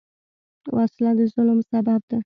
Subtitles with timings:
[0.75, 2.17] وسله د ظلم سبب ده